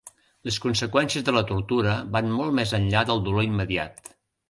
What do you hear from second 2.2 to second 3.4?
molt més enllà del